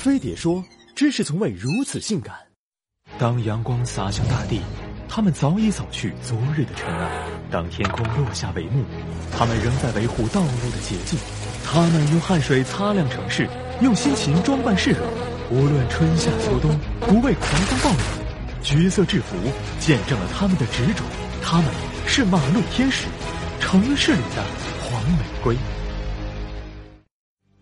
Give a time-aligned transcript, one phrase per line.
[0.00, 0.64] 飞碟说
[0.96, 2.34] ：“知识从未如此性感。”
[3.20, 4.62] 当阳光洒向大地，
[5.06, 7.06] 他们早已扫去昨日的尘埃；
[7.50, 8.82] 当天空落下帷幕，
[9.30, 11.18] 他们仍在维护道路的洁净。
[11.66, 13.46] 他们用汗水擦亮城市，
[13.82, 15.06] 用辛勤装扮市容。
[15.50, 18.02] 无论春夏秋冬，不畏狂风暴雨。
[18.62, 19.36] 橘色制服
[19.78, 21.04] 见证了他们的执着。
[21.42, 21.66] 他们
[22.06, 23.04] 是马路天使，
[23.60, 24.42] 城市里的
[24.82, 25.54] 黄玫瑰。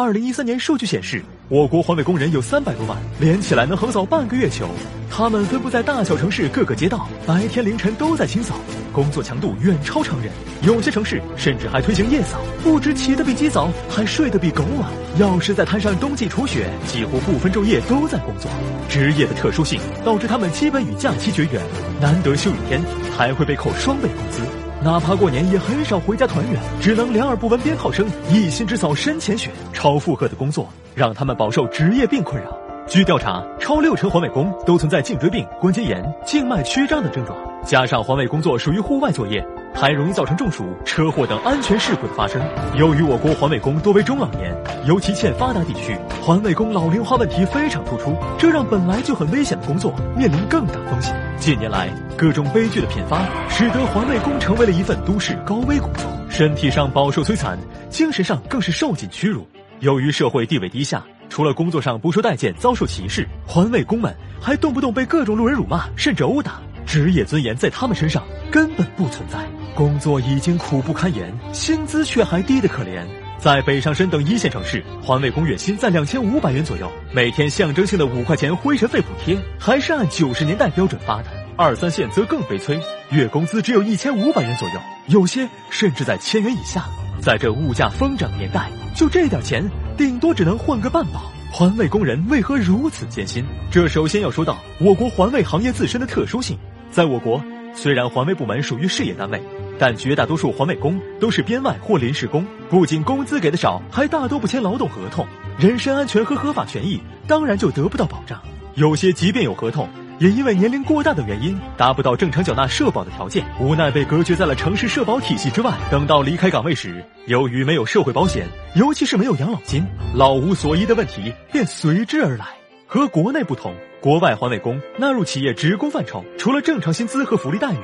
[0.00, 4.66] 二零一三年数据显示，我国环卫工人有三百多万，连起来能横扫半个月球。
[5.10, 8.54] 他们分布在大小城市各个街道，白天凌晨都在清扫，
[8.94, 10.32] 工作强度远超常人。
[10.62, 14.90] 有些城市甚至还推行夜扫，不止起得比鸡早，还睡得比狗晚。
[15.18, 18.50] 要是在摊上冬季除雪，几乎不分昼夜都在工作。
[18.88, 21.60] 职业的特殊性导致他们基本与假期绝缘，
[22.00, 22.80] 难得休一天
[23.18, 24.40] 还会被扣双倍工资。
[24.82, 29.50] 哪怕过年也很少回家团圆，只能两耳不闻鞭炮声，一心只扫身前雪。
[29.74, 32.50] 超负荷的工作让他们饱受职业病困扰。
[32.86, 39.46] 据调查，超六成环卫工都存在颈椎病、关节炎、静脉曲张等症状，加上环卫工作属于户外作业。
[39.74, 42.40] 还容易造成中暑、车祸等安全事故的发生。
[42.76, 44.54] 由于我国环卫工多为中老年，
[44.86, 51.14] 尤其欠发达地区，环卫工老龄化问题非常突出，这让本来就很危险的工作面临更大风险。
[51.38, 59.46] 近年来，各种悲剧的频发，使得环卫工成为了一份都市高危工作，身体上饱受摧残，精神上更是受尽屈辱。
[59.78, 66.60] 由于社会地位低下，除了工作上不受待见、遭受歧视，环卫工们还动不动被各种路人辱骂，甚至殴打。
[66.86, 69.38] 职业尊严在他们身上根本不存在，
[69.74, 73.04] 工作已经苦不堪言，薪资却还低得可怜。
[73.38, 81.30] 在北上深等一线城市，环卫工月薪在两千五百元左右，每天象征性的五块钱灰尘费补贴还是按九十年代标准发的。
[81.56, 82.78] 二三线则更悲催，
[83.10, 84.74] 月工资只有一千五百元左右，
[85.06, 86.84] 有些甚至在千元以下。
[87.20, 89.62] 在这物价疯涨的年代，就这点钱，
[89.96, 91.30] 顶多只能混个半饱。
[91.52, 93.44] 环卫工人为何如此艰辛？
[93.70, 96.56] 这首先要说到我国环卫行业自身的特殊性。
[96.90, 97.42] 在我国，
[97.74, 99.40] 虽然环卫部门属于事业单位，
[99.80, 105.26] 但绝大多数环卫工都是编外或临时工，不仅工资给的少，还大多不签劳动合同，
[105.58, 108.38] 人身安全和合法权益当然就得不到保障。
[108.74, 115.72] 有些即便有合同，也因为年龄过大的原因，达不到正常缴纳社保的条件，无奈被隔绝在了城市社保体系之外。
[115.90, 119.82] 等到离开岗位时，由于没有社会保险，尤其是没有养老金，
[120.14, 122.44] 老无所依的问题便随之而来。
[122.86, 123.72] 和国内不同。
[124.02, 127.76] 国外环卫工纳入企业职工范畴，除了正常薪资和福利待遇，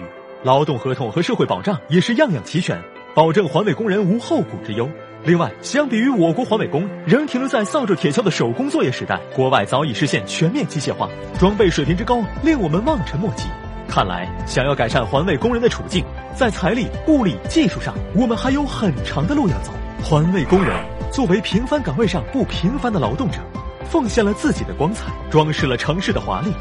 [0.47, 2.81] 劳动合同和社会保障也是样样齐全，
[3.17, 4.89] 保证环卫工人无后顾之忧。
[5.25, 13.49] 另外，相比于我国环卫工仍停留在扫帚铁锹的手工作业时代，国外早已实现全面机械化，装备水平之高令我们望尘莫及。
[13.89, 16.05] 看来，想要改善环卫工人的处境，
[16.37, 19.73] 在财力、物力、技术上，我们还有很长的路要走。
[20.01, 20.73] 环卫工人
[21.11, 23.41] 作为平凡岗位上不平凡的劳动者。
[23.91, 26.53] 奉献了自己的光彩，装饰了城市的华丽。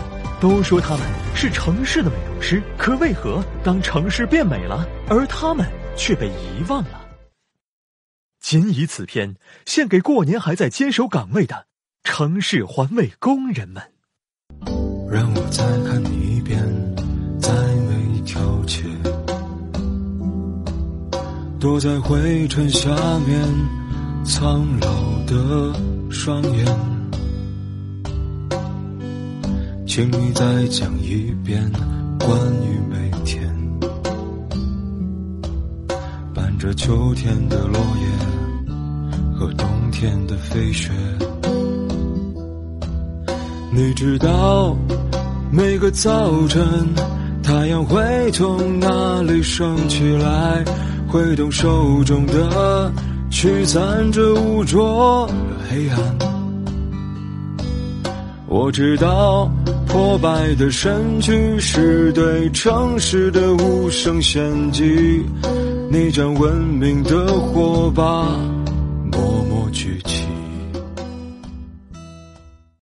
[0.41, 1.02] 都说他们
[1.34, 5.66] 是城市的美容师，可为何当城市变美了，而他们
[5.96, 7.02] 却被遗忘了？
[8.41, 9.35] 仅以此篇
[9.66, 11.66] 献给过年还在坚守岗位的
[12.03, 13.81] 城市环卫工人们。
[15.09, 16.62] 让我再看你一遍，
[17.40, 18.84] 再每一条街，
[21.59, 22.90] 躲在灰尘下
[23.25, 23.41] 面，
[24.25, 25.74] 苍老的
[26.12, 26.95] 双眼。
[29.96, 31.72] 请你再讲一遍
[32.20, 33.50] 关于每天，
[36.34, 40.92] 伴着秋天的落叶和冬天的飞雪。
[43.72, 44.76] 你知道
[45.50, 46.62] 每个早晨，
[47.42, 50.66] 太阳会从哪里升起来，
[51.08, 52.92] 挥动手中的
[53.32, 55.34] 驱散着污浊的
[55.70, 56.34] 黑暗。
[58.56, 59.52] 我知道。
[59.86, 65.26] 破败的身躯是对城市的无声献祭，
[65.90, 68.54] 你将文明的火把。